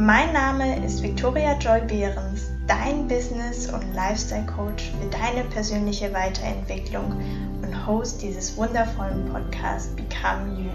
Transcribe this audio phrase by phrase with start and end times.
[0.00, 7.10] Mein Name ist Victoria Joy Behrens, dein Business- und Lifestyle-Coach für deine persönliche Weiterentwicklung
[7.60, 10.70] und Host dieses wundervollen Podcasts Become You.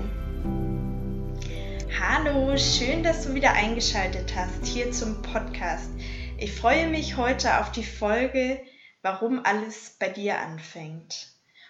[1.98, 5.90] Hallo, schön, dass du wieder eingeschaltet hast hier zum Podcast.
[6.38, 8.60] Ich freue mich heute auf die Folge,
[9.04, 11.30] warum alles bei dir anfängt.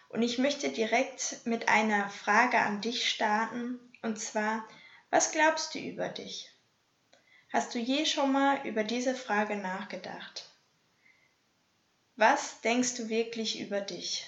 [0.09, 4.63] Und ich möchte direkt mit einer Frage an dich starten, und zwar,
[5.11, 6.49] was glaubst du über dich?
[7.53, 10.49] Hast du je schon mal über diese Frage nachgedacht?
[12.15, 14.25] Was denkst du wirklich über dich?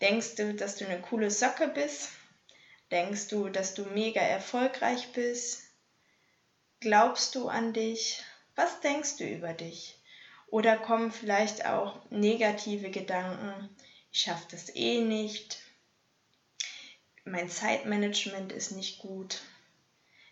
[0.00, 2.10] Denkst du, dass du eine coole Socke bist?
[2.92, 5.64] Denkst du, dass du mega erfolgreich bist?
[6.78, 8.22] Glaubst du an dich?
[8.54, 9.96] Was denkst du über dich?
[10.46, 13.68] Oder kommen vielleicht auch negative Gedanken,
[14.12, 15.58] ich schaffe das eh nicht,
[17.24, 19.42] mein Zeitmanagement ist nicht gut,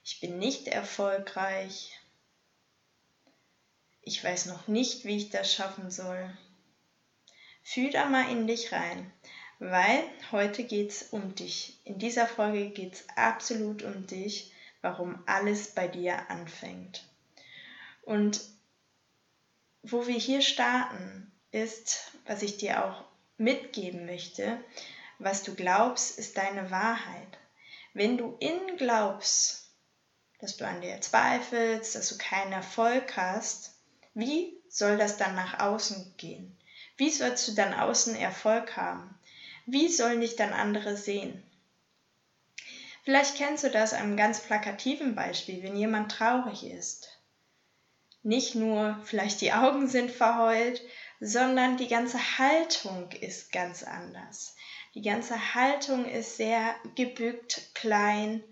[0.04, 1.98] ich bin nicht erfolgreich,
[4.04, 6.36] ich weiß noch nicht, wie ich das schaffen soll.
[7.62, 9.10] Fühl da mal in dich rein,
[9.58, 11.78] weil heute geht es um dich.
[11.84, 17.04] In dieser Folge geht es absolut um dich, warum alles bei dir anfängt.
[18.02, 18.42] Und
[19.82, 23.04] wo wir hier starten, ist, was ich dir auch
[23.38, 24.58] mitgeben möchte,
[25.18, 27.38] was du glaubst, ist deine Wahrheit.
[27.94, 29.70] Wenn du innen glaubst,
[30.40, 33.73] dass du an dir zweifelst, dass du keinen Erfolg hast,
[34.14, 36.56] wie soll das dann nach außen gehen?
[36.96, 39.18] Wie sollst du dann außen Erfolg haben?
[39.66, 41.42] Wie sollen dich dann andere sehen?
[43.02, 47.08] Vielleicht kennst du das an einem ganz plakativen Beispiel, wenn jemand traurig ist.
[48.22, 50.80] Nicht nur vielleicht die Augen sind verheult,
[51.18, 54.54] sondern die ganze Haltung ist ganz anders.
[54.94, 58.44] Die ganze Haltung ist sehr gebückt, klein.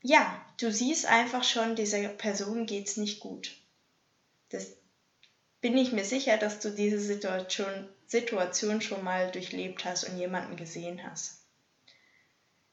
[0.00, 3.63] Ja, du siehst einfach schon, dieser Person geht's nicht gut
[4.54, 4.76] das
[5.60, 10.56] bin ich mir sicher, dass du diese Situation, Situation schon mal durchlebt hast und jemanden
[10.56, 11.40] gesehen hast.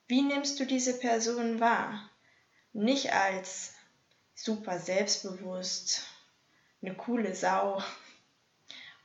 [0.08, 2.10] Wie nimmst du diese Person wahr?
[2.74, 3.74] Nicht als
[4.36, 6.04] super selbstbewusst,
[6.82, 7.82] eine coole Sau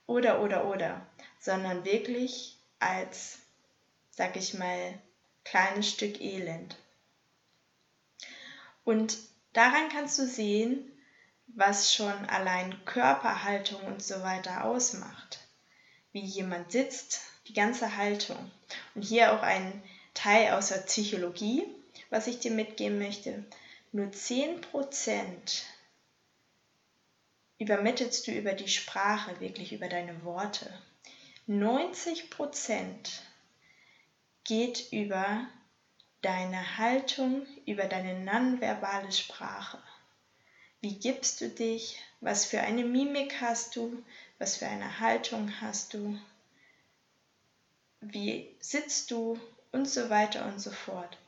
[0.07, 1.07] oder oder oder,
[1.39, 3.39] sondern wirklich als,
[4.11, 5.01] sag ich mal,
[5.45, 6.77] kleines Stück Elend.
[8.85, 9.17] Und
[9.53, 10.91] daran kannst du sehen,
[11.57, 15.41] was schon allein Körperhaltung und so weiter ausmacht.
[16.13, 18.51] Wie jemand sitzt, die ganze Haltung.
[18.95, 21.67] Und hier auch ein Teil aus der Psychologie,
[22.11, 23.43] was ich dir mitgeben möchte.
[23.91, 24.63] Nur 10%
[27.59, 30.71] übermittelst du über die Sprache, wirklich über deine Worte.
[31.49, 32.85] 90%
[34.45, 35.47] geht über
[36.21, 39.79] deine Haltung, über deine nonverbale Sprache.
[40.87, 42.01] Wie gibst du dich?
[42.21, 44.05] Was für eine Mimik hast du?
[44.39, 46.17] Was für eine Haltung hast du?
[48.01, 49.37] Wie sitzt du?
[49.73, 51.19] Und so weiter und so fort.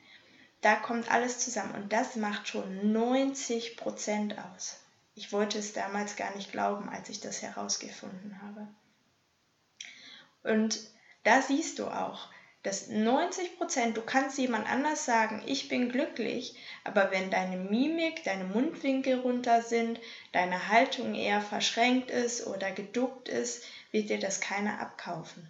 [0.61, 4.79] Da kommt alles zusammen und das macht schon 90 Prozent aus.
[5.17, 8.69] Ich wollte es damals gar nicht glauben, als ich das herausgefunden habe.
[10.45, 10.79] Und
[11.25, 12.29] da siehst du auch,
[12.69, 18.25] dass 90 Prozent, du kannst jemand anders sagen, ich bin glücklich, aber wenn deine Mimik,
[18.25, 19.99] deine Mundwinkel runter sind,
[20.33, 25.49] deine Haltung eher verschränkt ist oder geduckt ist, wird dir das keiner abkaufen.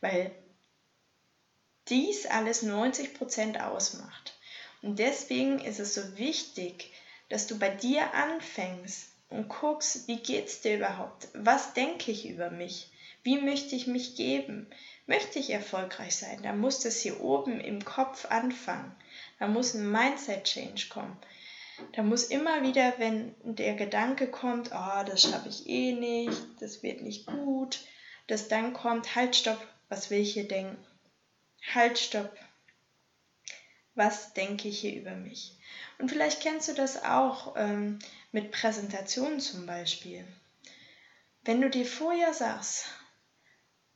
[0.00, 0.30] Weil
[1.88, 4.38] dies alles 90 Prozent ausmacht.
[4.82, 6.92] Und deswegen ist es so wichtig,
[7.28, 11.26] dass du bei dir anfängst und guckst, wie geht's dir überhaupt?
[11.34, 12.88] Was denke ich über mich?
[13.24, 14.68] Wie möchte ich mich geben?
[15.06, 18.94] Möchte ich erfolgreich sein, dann muss das hier oben im Kopf anfangen.
[19.38, 21.16] Da muss ein Mindset-Change kommen.
[21.92, 26.82] Da muss immer wieder, wenn der Gedanke kommt, oh, das schaffe ich eh nicht, das
[26.82, 27.80] wird nicht gut,
[28.26, 30.76] dass dann kommt, halt, stopp, was will ich hier denken?
[31.72, 32.36] Halt, stopp.
[33.94, 35.56] Was denke ich hier über mich?
[35.98, 37.98] Und vielleicht kennst du das auch ähm,
[38.32, 40.26] mit Präsentationen zum Beispiel.
[41.42, 42.86] Wenn du dir vorher sagst,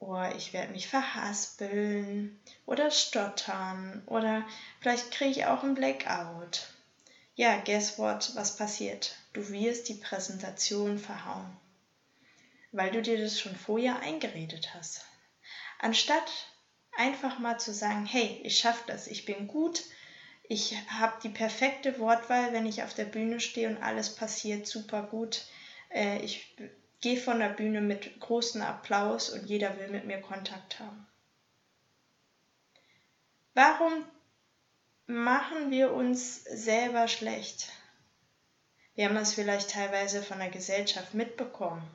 [0.00, 4.44] oh, ich werde mich verhaspeln oder stottern oder
[4.80, 6.68] vielleicht kriege ich auch einen Blackout.
[7.34, 8.34] Ja, guess what?
[8.34, 9.16] Was passiert?
[9.32, 11.56] Du wirst die Präsentation verhauen,
[12.72, 15.04] weil du dir das schon vorher eingeredet hast.
[15.78, 16.30] Anstatt
[16.96, 19.84] einfach mal zu sagen, hey, ich schaffe das, ich bin gut,
[20.48, 25.02] ich habe die perfekte Wortwahl, wenn ich auf der Bühne stehe und alles passiert super
[25.02, 25.44] gut.
[25.90, 26.56] Äh, ich
[27.00, 31.06] gehe von der Bühne mit großem Applaus und jeder will mit mir Kontakt haben.
[33.54, 34.04] Warum
[35.06, 37.72] machen wir uns selber schlecht?
[38.94, 41.88] Wir haben es vielleicht teilweise von der Gesellschaft mitbekommen.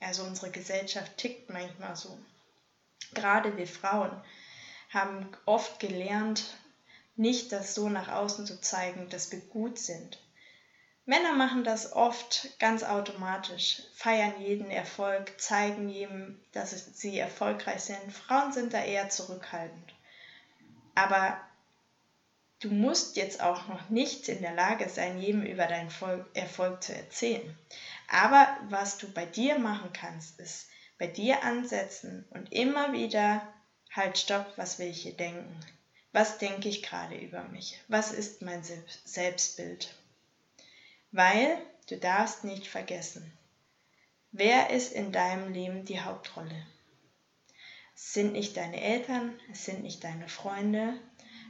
[0.00, 2.16] Also unsere Gesellschaft tickt manchmal so.
[3.12, 4.10] Gerade wir Frauen
[4.90, 6.56] haben oft gelernt,
[7.16, 10.18] nicht das so nach außen zu zeigen, dass wir gut sind.
[11.08, 18.12] Männer machen das oft ganz automatisch, feiern jeden Erfolg, zeigen jedem, dass sie erfolgreich sind.
[18.12, 19.94] Frauen sind da eher zurückhaltend.
[20.94, 21.40] Aber
[22.60, 25.88] du musst jetzt auch noch nicht in der Lage sein, jedem über deinen
[26.34, 27.56] Erfolg zu erzählen.
[28.10, 30.68] Aber was du bei dir machen kannst, ist
[30.98, 33.48] bei dir ansetzen und immer wieder,
[33.92, 35.58] halt, stopp, was will ich hier denken?
[36.12, 37.80] Was denke ich gerade über mich?
[37.88, 38.62] Was ist mein
[39.06, 39.94] Selbstbild?
[41.10, 41.58] Weil
[41.88, 43.32] du darfst nicht vergessen,
[44.30, 46.66] wer ist in deinem Leben die Hauptrolle?
[47.94, 51.00] Es sind nicht deine Eltern, es sind nicht deine Freunde,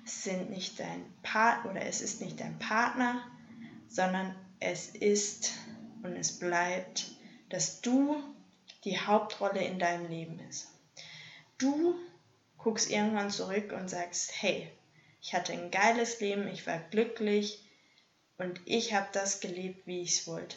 [0.04, 3.22] es sind nicht dein Partner oder es ist nicht dein Partner,
[3.88, 5.54] sondern es ist
[6.02, 7.10] und es bleibt,
[7.48, 8.22] dass du
[8.84, 10.68] die Hauptrolle in deinem Leben bist.
[11.58, 11.96] Du
[12.58, 14.70] guckst irgendwann zurück und sagst, hey,
[15.20, 17.67] ich hatte ein geiles Leben, ich war glücklich
[18.38, 20.56] und ich habe das gelebt, wie ich es wollte.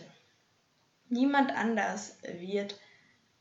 [1.09, 2.79] Niemand anders wird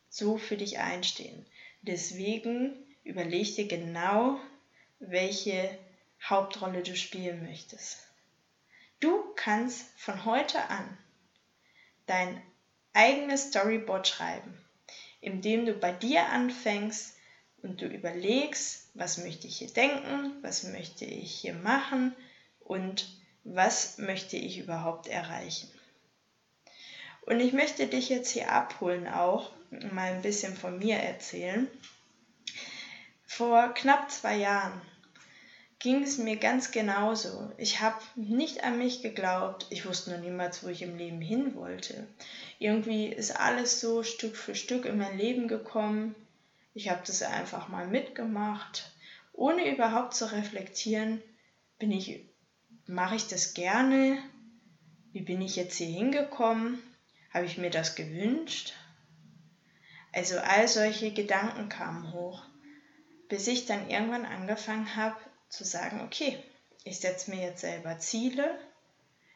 [0.09, 1.45] so für dich einstehen.
[1.83, 4.39] Deswegen überleg dir genau,
[4.99, 5.77] welche
[6.21, 7.99] Hauptrolle du spielen möchtest.
[8.99, 10.97] Du kannst von heute an
[12.05, 12.41] dein
[12.93, 14.59] eigenes Storyboard schreiben,
[15.21, 17.15] indem du bei dir anfängst
[17.63, 22.15] und du überlegst, was möchte ich hier denken, was möchte ich hier machen
[22.59, 25.69] und was möchte ich überhaupt erreichen.
[27.21, 29.51] Und ich möchte dich jetzt hier abholen auch,
[29.91, 31.67] mal ein bisschen von mir erzählen.
[33.25, 34.81] Vor knapp zwei Jahren
[35.79, 37.51] ging es mir ganz genauso.
[37.57, 39.65] Ich habe nicht an mich geglaubt.
[39.69, 42.07] Ich wusste noch niemals, wo ich im Leben hin wollte.
[42.59, 46.15] Irgendwie ist alles so Stück für Stück in mein Leben gekommen.
[46.73, 48.91] Ich habe das einfach mal mitgemacht,
[49.33, 51.21] ohne überhaupt zu reflektieren,
[51.79, 52.25] bin ich,
[52.91, 54.21] mache ich das gerne?
[55.13, 56.83] Wie bin ich jetzt hier hingekommen?
[57.33, 58.73] Habe ich mir das gewünscht?
[60.11, 62.43] Also all solche Gedanken kamen hoch,
[63.29, 65.15] bis ich dann irgendwann angefangen habe
[65.47, 66.37] zu sagen, okay,
[66.83, 68.59] ich setze mir jetzt selber Ziele,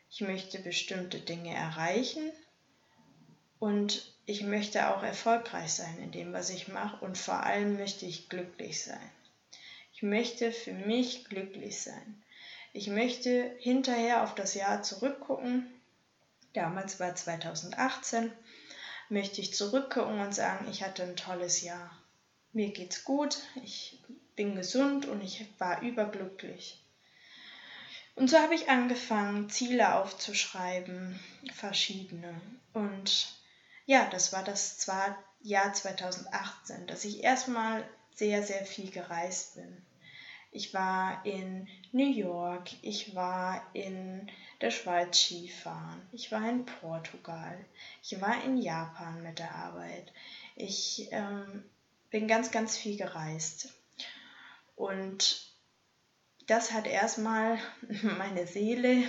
[0.09, 2.31] ich möchte bestimmte Dinge erreichen
[3.59, 8.05] und ich möchte auch erfolgreich sein in dem, was ich mache und vor allem möchte
[8.05, 9.11] ich glücklich sein.
[9.93, 12.21] Ich möchte für mich glücklich sein.
[12.75, 15.65] Ich möchte hinterher auf das Jahr zurückgucken.
[16.51, 18.33] Damals war 2018
[19.07, 21.97] möchte ich zurückgucken und sagen, ich hatte ein tolles Jahr.
[22.51, 24.03] Mir geht's gut, ich
[24.35, 26.83] bin gesund und ich war überglücklich.
[28.15, 31.17] Und so habe ich angefangen, Ziele aufzuschreiben,
[31.53, 32.41] verschiedene.
[32.73, 33.39] Und
[33.85, 34.85] ja, das war das
[35.39, 39.81] Jahr 2018, dass ich erstmal sehr, sehr viel gereist bin.
[40.55, 44.31] Ich war in New York, ich war in
[44.61, 47.65] der Schweiz Skifahren, ich war in Portugal,
[48.01, 50.13] ich war in Japan mit der Arbeit.
[50.55, 51.65] Ich ähm,
[52.09, 53.73] bin ganz, ganz viel gereist.
[54.77, 55.45] Und
[56.47, 57.59] das hat erstmal
[58.17, 59.03] meine Seele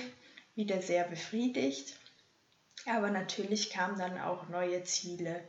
[0.56, 1.96] wieder sehr befriedigt.
[2.86, 5.46] Aber natürlich kamen dann auch neue Ziele,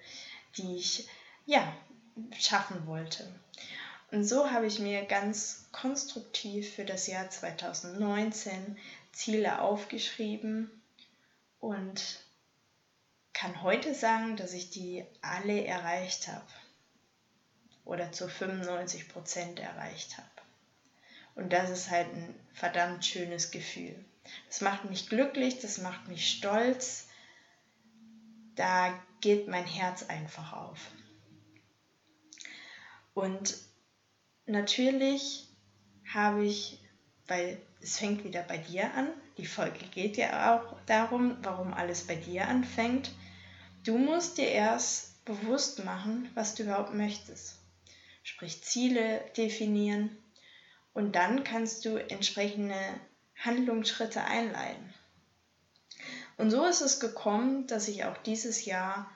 [0.58, 1.10] die ich
[1.48, 1.76] ja
[2.38, 3.28] schaffen wollte.
[4.10, 8.78] Und so habe ich mir ganz konstruktiv für das Jahr 2019
[9.12, 10.72] Ziele aufgeschrieben
[11.60, 12.24] und
[13.34, 16.48] kann heute sagen, dass ich die alle erreicht habe
[17.84, 20.30] oder zu 95 Prozent erreicht habe.
[21.36, 24.04] Und das ist halt ein verdammt schönes Gefühl.
[24.48, 27.08] Das macht mich glücklich, das macht mich stolz.
[28.56, 30.80] Da geht mein Herz einfach auf.
[33.14, 33.67] Und
[34.48, 35.48] natürlich
[36.14, 36.80] habe ich,
[37.28, 42.08] weil es fängt wieder bei dir an, die Folge geht ja auch darum, warum alles
[42.08, 43.12] bei dir anfängt.
[43.84, 47.60] Du musst dir erst bewusst machen, was du überhaupt möchtest.
[48.24, 50.18] Sprich Ziele definieren
[50.94, 52.76] und dann kannst du entsprechende
[53.38, 54.94] Handlungsschritte einleiten.
[56.38, 59.10] Und so ist es gekommen, dass ich auch dieses Jahr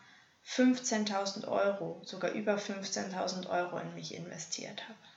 [0.47, 5.10] 15.000 Euro, sogar über 15.000 Euro in mich investiert habe.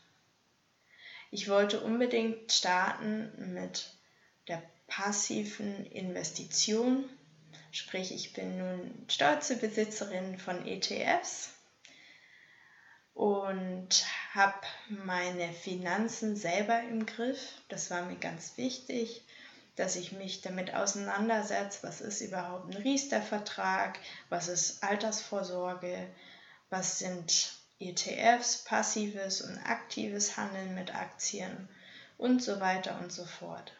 [1.34, 3.90] Ich wollte unbedingt starten mit
[4.46, 7.10] der passiven Investition,
[7.72, 11.50] sprich ich bin nun stolze Besitzerin von ETFs
[13.14, 13.88] und
[14.32, 14.54] habe
[14.88, 17.40] meine Finanzen selber im Griff.
[17.68, 19.20] Das war mir ganz wichtig,
[19.74, 23.98] dass ich mich damit auseinandersetze, was ist überhaupt ein Riester-Vertrag,
[24.28, 26.06] was ist Altersvorsorge,
[26.70, 31.68] was sind ETFs, passives und aktives Handeln mit Aktien
[32.18, 33.72] und so weiter und so fort.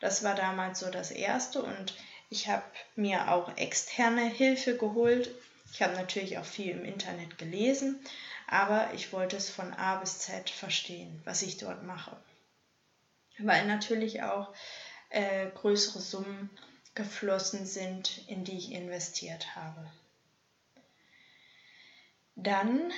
[0.00, 1.94] Das war damals so das Erste und
[2.30, 2.64] ich habe
[2.94, 5.30] mir auch externe Hilfe geholt.
[5.72, 8.00] Ich habe natürlich auch viel im Internet gelesen,
[8.46, 12.16] aber ich wollte es von A bis Z verstehen, was ich dort mache.
[13.38, 14.54] Weil natürlich auch
[15.10, 16.50] äh, größere Summen
[16.94, 19.90] geflossen sind, in die ich investiert habe.
[22.42, 22.92] Dann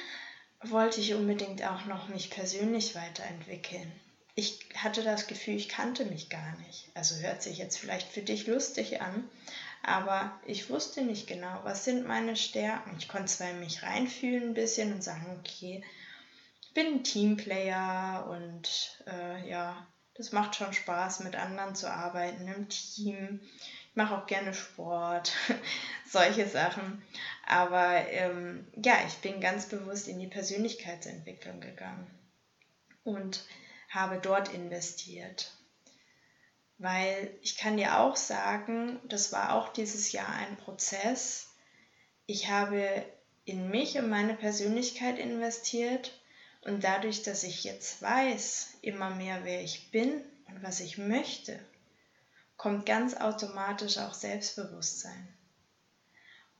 [0.62, 3.90] wollte ich unbedingt auch noch mich persönlich weiterentwickeln.
[4.34, 6.88] Ich hatte das Gefühl, ich kannte mich gar nicht.
[6.94, 9.28] Also hört sich jetzt vielleicht für dich lustig an,
[9.82, 12.96] aber ich wusste nicht genau, was sind meine Stärken.
[12.98, 15.84] Ich konnte zwar in mich reinfühlen ein bisschen und sagen, okay,
[16.62, 22.46] ich bin ein Teamplayer und äh, ja, das macht schon Spaß, mit anderen zu arbeiten
[22.46, 23.40] im Team.
[23.92, 25.34] Ich mache auch gerne Sport,
[26.08, 27.02] solche Sachen.
[27.46, 32.10] Aber ähm, ja, ich bin ganz bewusst in die Persönlichkeitsentwicklung gegangen
[33.04, 33.44] und
[33.90, 35.52] habe dort investiert.
[36.78, 41.54] Weil ich kann dir auch sagen, das war auch dieses Jahr ein Prozess.
[42.24, 43.04] Ich habe
[43.44, 46.18] in mich und meine Persönlichkeit investiert
[46.62, 51.60] und dadurch, dass ich jetzt weiß immer mehr, wer ich bin und was ich möchte,
[52.62, 55.28] kommt ganz automatisch auch Selbstbewusstsein.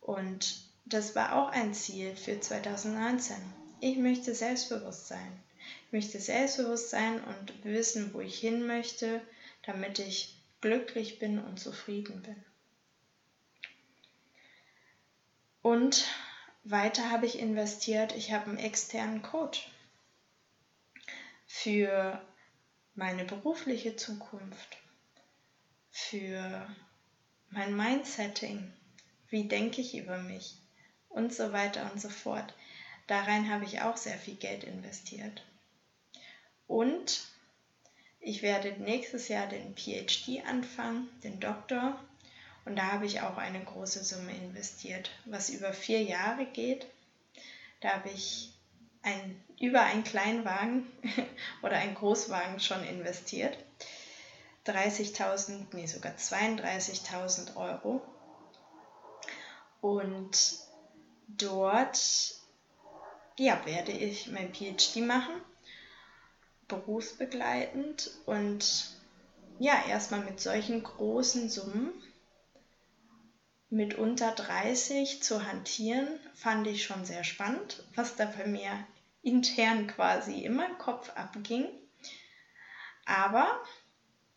[0.01, 3.37] Und das war auch ein Ziel für 2019.
[3.81, 5.41] Ich möchte selbstbewusst sein.
[5.87, 9.21] Ich möchte selbstbewusst sein und wissen, wo ich hin möchte
[9.63, 12.45] damit ich glücklich bin und zufrieden bin.
[15.63, 16.05] Und
[16.65, 19.71] weiter habe ich investiert, ich habe einen externen Coach
[21.47, 22.21] für
[22.97, 24.82] meine berufliche Zukunft,
[25.93, 26.67] für
[27.51, 28.73] mein Mindsetting,
[29.29, 30.57] wie denke ich über mich
[31.11, 32.55] und so weiter und so fort.
[33.07, 35.45] Darein habe ich auch sehr viel Geld investiert.
[36.67, 37.23] Und
[38.21, 42.03] ich werde nächstes Jahr den PhD anfangen, den Doktor.
[42.65, 46.87] Und da habe ich auch eine große Summe investiert, was über vier Jahre geht.
[47.81, 48.53] Da habe ich
[49.03, 50.87] ein, über einen Kleinwagen
[51.63, 53.59] oder einen Großwagen schon investiert.
[54.67, 58.01] 30.000, nee, sogar 32.000 Euro.
[59.81, 60.59] Und
[61.29, 61.99] dort
[63.37, 65.41] ja, werde ich mein PhD machen
[66.69, 68.97] berufsbegleitend und
[69.59, 71.93] ja, erstmal mit solchen großen Summen
[73.69, 78.71] mit unter 30 zu hantieren, fand ich schon sehr spannend, was da bei mir
[79.23, 81.69] intern quasi immer im Kopf abging.
[83.05, 83.63] Aber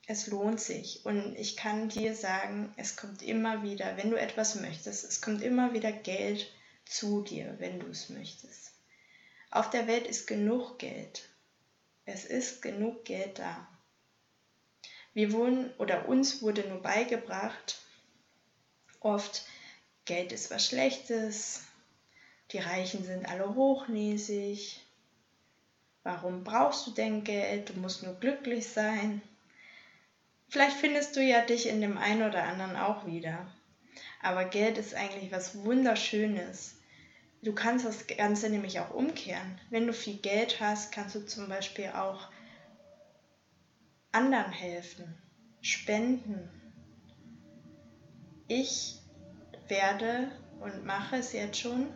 [0.07, 4.55] es lohnt sich und ich kann dir sagen, es kommt immer wieder, wenn du etwas
[4.55, 6.51] möchtest, es kommt immer wieder Geld
[6.85, 8.71] zu dir, wenn du es möchtest.
[9.51, 11.29] Auf der Welt ist genug Geld
[12.05, 13.67] es ist genug Geld da.
[15.13, 17.79] Wir wurden oder uns wurde nur beigebracht,
[18.99, 19.45] oft
[20.05, 21.63] Geld ist was Schlechtes,
[22.51, 24.81] die Reichen sind alle hochnäsig,
[26.03, 29.21] warum brauchst du denn Geld, du musst nur glücklich sein.
[30.55, 33.45] Vielleicht findest du ja dich in dem einen oder anderen auch wieder.
[34.21, 36.77] Aber Geld ist eigentlich was Wunderschönes.
[37.43, 39.59] Du kannst das Ganze nämlich auch umkehren.
[39.69, 42.29] Wenn du viel Geld hast, kannst du zum Beispiel auch
[44.13, 45.17] anderen helfen,
[45.59, 46.49] spenden.
[48.47, 49.01] Ich
[49.67, 50.31] werde
[50.61, 51.87] und mache es jetzt schon.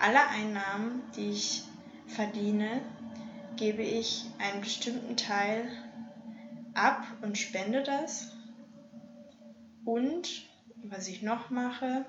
[0.00, 1.62] Alle Einnahmen, die ich
[2.08, 2.82] verdiene,
[3.54, 5.70] gebe ich einen bestimmten Teil
[6.74, 8.32] ab und spende das.
[9.84, 10.46] Und
[10.84, 12.04] was ich noch mache,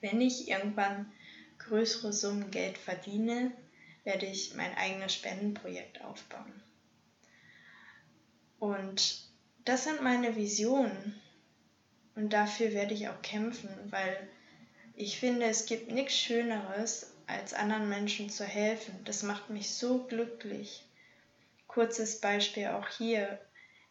[0.00, 1.10] wenn ich irgendwann
[1.58, 3.52] größere Summen Geld verdiene,
[4.04, 6.52] werde ich mein eigenes Spendenprojekt aufbauen.
[8.58, 9.20] Und
[9.64, 11.20] das sind meine Visionen.
[12.14, 14.28] Und dafür werde ich auch kämpfen, weil
[14.96, 18.98] ich finde, es gibt nichts Schöneres, als anderen Menschen zu helfen.
[19.04, 20.87] Das macht mich so glücklich.
[21.68, 23.38] Kurzes Beispiel auch hier.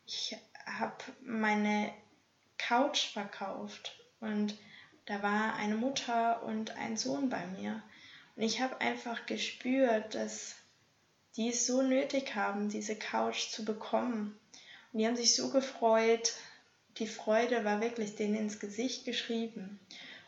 [0.06, 1.94] Ich habe meine
[2.58, 4.58] Couch verkauft und
[5.06, 7.82] da war eine Mutter und ein Sohn bei mir.
[8.36, 10.56] Und ich habe einfach gespürt, dass
[11.38, 14.38] die es so nötig haben, diese Couch zu bekommen.
[14.92, 16.34] Und die haben sich so gefreut.
[16.98, 19.80] Die Freude war wirklich denen ins Gesicht geschrieben.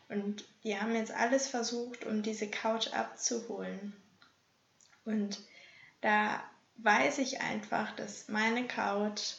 [0.07, 3.95] Und die haben jetzt alles versucht, um diese Couch abzuholen.
[5.05, 5.39] Und
[6.01, 6.43] da
[6.83, 9.33] weiß ich einfach, dass meine Couch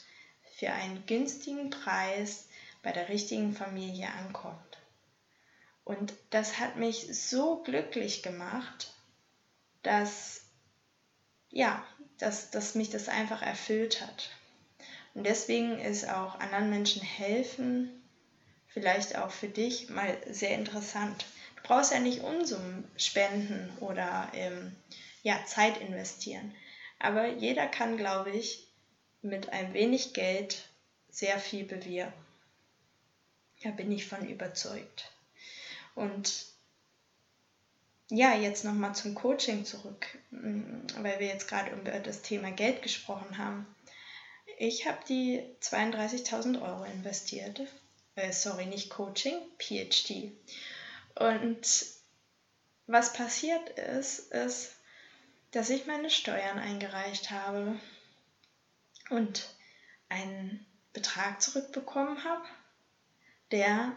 [0.57, 2.47] für einen günstigen Preis
[2.83, 4.79] bei der richtigen Familie ankommt.
[5.85, 8.93] Und das hat mich so glücklich gemacht,
[9.83, 10.43] dass,
[11.51, 11.83] ja,
[12.19, 14.31] dass, dass mich das einfach erfüllt hat.
[15.15, 17.91] Und deswegen ist auch anderen Menschen helfen,
[18.69, 21.27] vielleicht auch für dich mal sehr interessant.
[21.57, 24.77] Du brauchst ja nicht Unsummen spenden oder ähm,
[25.23, 26.55] ja, Zeit investieren.
[27.01, 28.69] Aber jeder kann, glaube ich,
[29.23, 30.69] mit ein wenig Geld
[31.11, 32.13] sehr viel bewirken.
[33.63, 35.11] Da bin ich von überzeugt.
[35.95, 36.47] Und
[38.11, 42.83] ja, jetzt nochmal zum Coaching zurück, mm, weil wir jetzt gerade über das Thema Geld
[42.83, 43.67] gesprochen haben.
[44.59, 47.63] Ich habe die 32.000 Euro investiert.
[48.15, 50.33] Äh, sorry, nicht Coaching, PhD.
[51.15, 51.87] Und
[52.87, 54.73] was passiert ist, ist,
[55.51, 57.79] dass ich meine Steuern eingereicht habe
[59.11, 59.55] und
[60.09, 62.45] einen Betrag zurückbekommen habe,
[63.51, 63.93] der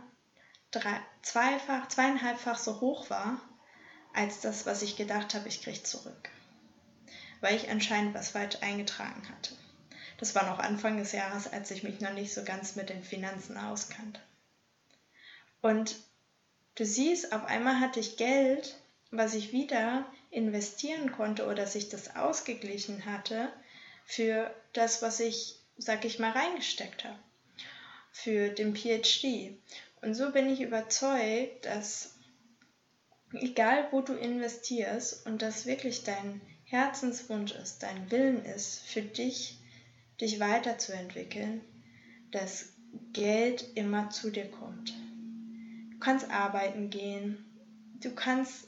[0.72, 3.40] drei, zweifach, zweieinhalbfach so hoch war,
[4.14, 6.30] als das, was ich gedacht habe, ich kriege zurück.
[7.42, 9.56] Weil ich anscheinend was falsch eingetragen hatte.
[10.18, 13.04] Das war noch Anfang des Jahres, als ich mich noch nicht so ganz mit den
[13.04, 14.22] Finanzen auskannte.
[15.62, 15.96] Und
[16.76, 18.80] du siehst, auf einmal hatte ich Geld,
[19.12, 23.50] was ich wieder investieren konnte oder sich das ausgeglichen hatte
[24.06, 27.20] für das, was ich, sag ich mal, reingesteckt habe.
[28.12, 29.58] Für den PhD.
[30.02, 32.16] Und so bin ich überzeugt, dass
[33.34, 39.58] egal wo du investierst und das wirklich dein Herzenswunsch ist, dein Willen ist, für dich,
[40.20, 41.62] dich weiterzuentwickeln,
[42.32, 42.70] dass
[43.12, 44.94] Geld immer zu dir kommt.
[45.92, 47.46] Du kannst arbeiten gehen,
[48.02, 48.68] du kannst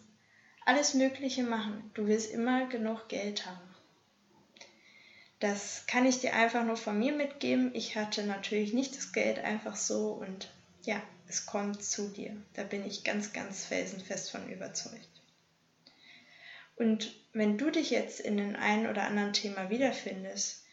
[0.65, 3.75] alles Mögliche machen, du willst immer genug Geld haben.
[5.39, 7.73] Das kann ich dir einfach nur von mir mitgeben.
[7.75, 10.51] Ich hatte natürlich nicht das Geld einfach so und
[10.83, 12.35] ja, es kommt zu dir.
[12.53, 15.09] Da bin ich ganz, ganz felsenfest von überzeugt.
[16.75, 20.63] Und wenn du dich jetzt in den einen oder anderen Thema wiederfindest,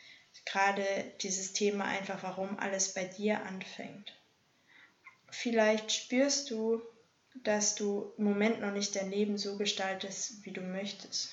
[0.47, 0.85] gerade
[1.21, 4.19] dieses Thema einfach, warum alles bei dir anfängt,
[5.31, 6.83] vielleicht spürst du,
[7.35, 11.31] dass du im Moment noch nicht dein Leben so gestaltest, wie du möchtest.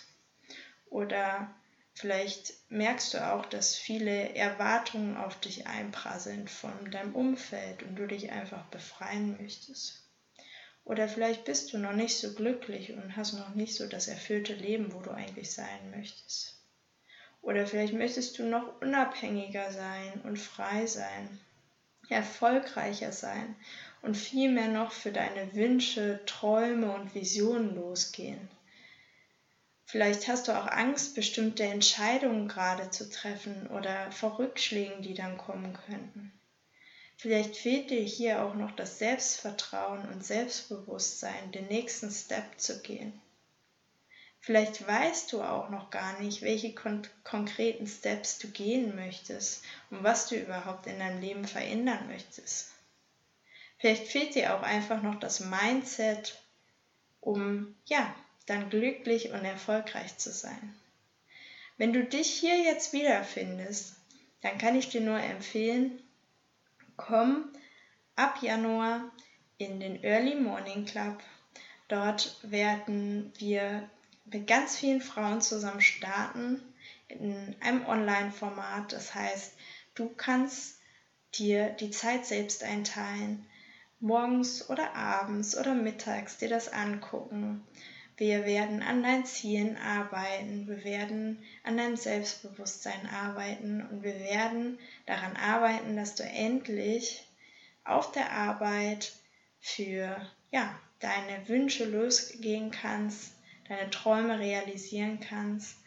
[0.89, 1.53] Oder
[1.99, 8.07] Vielleicht merkst du auch, dass viele Erwartungen auf dich einprasseln von deinem Umfeld und du
[8.07, 10.01] dich einfach befreien möchtest.
[10.85, 14.53] Oder vielleicht bist du noch nicht so glücklich und hast noch nicht so das erfüllte
[14.53, 16.55] Leben, wo du eigentlich sein möchtest.
[17.41, 21.37] Oder vielleicht möchtest du noch unabhängiger sein und frei sein,
[22.07, 23.57] erfolgreicher sein
[24.01, 28.49] und vielmehr noch für deine Wünsche, Träume und Visionen losgehen.
[29.85, 35.37] Vielleicht hast du auch Angst, bestimmte Entscheidungen gerade zu treffen oder vor Rückschlägen, die dann
[35.37, 36.31] kommen könnten.
[37.17, 43.19] Vielleicht fehlt dir hier auch noch das Selbstvertrauen und Selbstbewusstsein, den nächsten Step zu gehen.
[44.39, 50.03] Vielleicht weißt du auch noch gar nicht, welche kon konkreten Steps du gehen möchtest und
[50.03, 52.71] was du überhaupt in deinem Leben verändern möchtest.
[53.79, 56.37] Vielleicht fehlt dir auch einfach noch das Mindset,
[57.21, 58.13] um ja,
[58.45, 60.75] dann glücklich und erfolgreich zu sein.
[61.77, 63.95] Wenn du dich hier jetzt wiederfindest,
[64.41, 66.01] dann kann ich dir nur empfehlen,
[66.97, 67.53] komm
[68.15, 69.09] ab Januar
[69.57, 71.19] in den Early Morning Club.
[71.87, 73.89] Dort werden wir
[74.25, 76.61] mit ganz vielen Frauen zusammen starten
[77.07, 78.91] in einem Online-Format.
[78.91, 79.53] Das heißt,
[79.95, 80.79] du kannst
[81.35, 83.45] dir die Zeit selbst einteilen,
[83.99, 87.65] morgens oder abends oder mittags dir das angucken.
[88.17, 94.77] Wir werden an deinen Zielen arbeiten, wir werden an deinem Selbstbewusstsein arbeiten und wir werden
[95.05, 97.25] daran arbeiten, dass du endlich
[97.85, 99.13] auf der Arbeit
[99.61, 100.17] für
[100.51, 103.33] ja, deine Wünsche losgehen kannst,
[103.67, 105.77] deine Träume realisieren kannst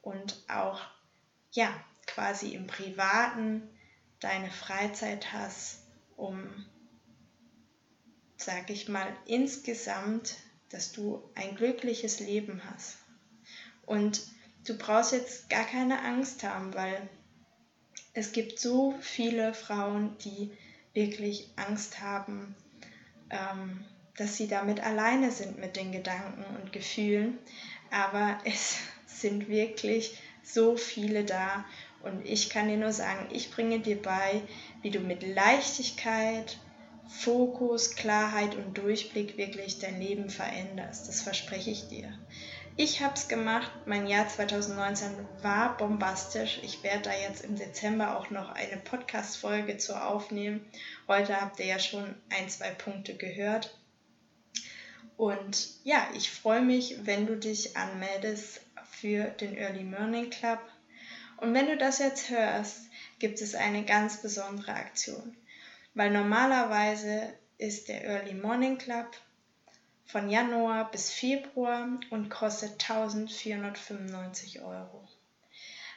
[0.00, 0.80] und auch
[1.52, 1.72] ja,
[2.06, 3.68] quasi im privaten
[4.20, 5.82] deine Freizeit hast,
[6.16, 6.66] um
[8.40, 10.36] sag ich mal insgesamt
[10.70, 12.96] dass du ein glückliches Leben hast.
[13.84, 14.22] Und
[14.66, 17.08] du brauchst jetzt gar keine Angst haben, weil
[18.14, 20.50] es gibt so viele Frauen, die
[20.94, 22.54] wirklich Angst haben,
[23.30, 23.84] ähm,
[24.16, 27.38] dass sie damit alleine sind mit den Gedanken und Gefühlen,
[27.90, 28.76] aber es
[29.06, 31.64] sind wirklich so viele da
[32.02, 34.42] und ich kann dir nur sagen, ich bringe dir bei,
[34.82, 36.58] wie du mit Leichtigkeit,
[37.10, 41.08] Fokus, Klarheit und Durchblick wirklich dein Leben veränderst.
[41.08, 42.18] Das verspreche ich dir.
[42.76, 43.70] Ich habe es gemacht.
[43.84, 45.10] Mein Jahr 2019
[45.42, 46.60] war bombastisch.
[46.62, 50.64] Ich werde da jetzt im Dezember auch noch eine Podcast-Folge zu aufnehmen.
[51.08, 53.76] Heute habt ihr ja schon ein, zwei Punkte gehört.
[55.18, 60.60] Und ja, ich freue mich, wenn du dich anmeldest für den Early Morning Club.
[61.36, 62.84] Und wenn du das jetzt hörst,
[63.18, 65.36] gibt es eine ganz besondere Aktion.
[65.94, 69.10] Weil normalerweise ist der Early Morning Club
[70.06, 75.08] von Januar bis Februar und kostet 1495 Euro.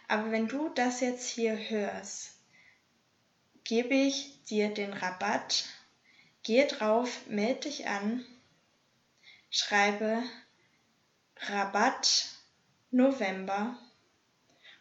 [0.08, 2.34] Aber wenn du das jetzt hier hörst,
[3.64, 5.66] gebe ich dir den Rabatt.
[6.44, 8.26] Geh drauf, melde dich an,
[9.50, 10.24] schreibe
[11.38, 12.28] Rabatt
[12.92, 13.78] November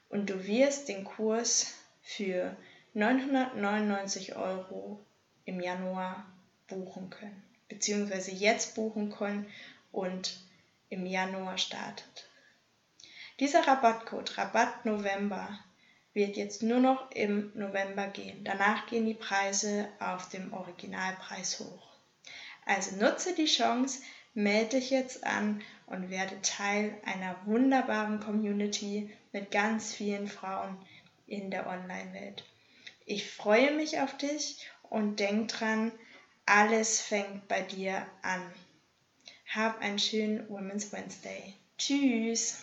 [0.09, 1.73] und du wirst den Kurs
[2.03, 2.57] für
[2.95, 5.05] 999 Euro
[5.45, 6.27] im Januar
[6.69, 9.47] buchen können beziehungsweise jetzt buchen können
[9.93, 10.39] und
[10.91, 12.29] im Januar startet.
[13.41, 15.59] Dieser Rabattcode Rabatt November
[16.13, 18.45] wird jetzt nur noch im November gehen.
[18.45, 21.89] Danach gehen die Preise auf dem Originalpreis hoch.
[22.67, 24.03] Also nutze die Chance,
[24.35, 30.77] melde dich jetzt an und werde Teil einer wunderbaren Community mit ganz vielen Frauen
[31.27, 32.45] in der Online-Welt.
[33.05, 35.91] Ich freue mich auf dich und denk dran,
[36.47, 38.43] alles fängt bei dir an.
[39.53, 41.55] Hab einen schönen Women's Wednesday.
[41.79, 42.59] Tschüss.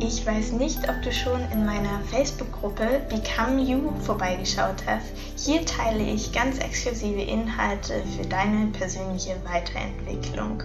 [0.00, 5.06] Ich weiß nicht, ob du schon in meiner Facebook-Gruppe Become You vorbeigeschaut hast.
[5.36, 10.62] Hier teile ich ganz exklusive Inhalte für deine persönliche Weiterentwicklung.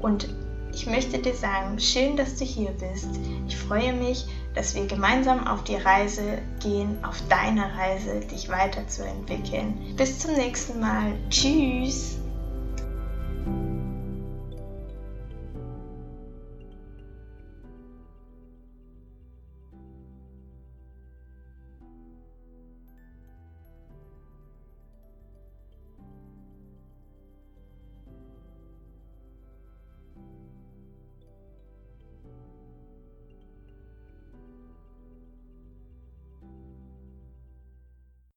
[0.00, 0.28] Und
[0.72, 3.08] ich möchte dir sagen, schön, dass du hier bist.
[3.46, 9.94] Ich freue mich, dass wir gemeinsam auf die Reise gehen, auf deine Reise, dich weiterzuentwickeln.
[9.96, 11.12] Bis zum nächsten Mal.
[11.30, 12.19] Tschüss.